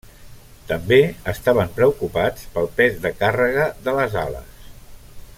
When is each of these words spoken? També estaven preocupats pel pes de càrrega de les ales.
També 0.69 0.97
estaven 1.33 1.75
preocupats 1.75 2.47
pel 2.55 2.69
pes 2.79 2.97
de 3.03 3.11
càrrega 3.19 3.67
de 3.89 3.95
les 3.99 4.17
ales. 4.23 4.65